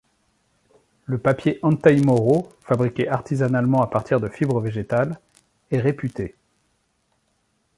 Le 1.05 1.19
papier 1.19 1.59
antaimoro, 1.61 2.51
fabriqué 2.61 3.07
artisanalement 3.07 3.83
à 3.83 3.87
partir 3.87 4.19
de 4.19 4.29
fibres 4.29 4.59
végétales, 4.59 5.19
est 5.69 5.77
réputé. 5.79 6.33